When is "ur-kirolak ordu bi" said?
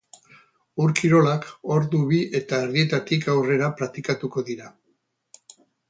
0.85-2.23